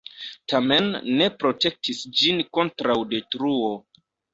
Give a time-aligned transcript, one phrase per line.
[0.53, 0.87] Tamen
[1.21, 3.75] ne protektis ĝin kontraŭ detruo.